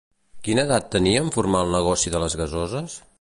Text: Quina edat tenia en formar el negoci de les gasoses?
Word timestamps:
Quina 0.47 0.63
edat 0.69 0.87
tenia 0.95 1.21
en 1.25 1.29
formar 1.37 1.63
el 1.67 1.77
negoci 1.79 2.17
de 2.17 2.23
les 2.25 2.39
gasoses? 2.43 2.97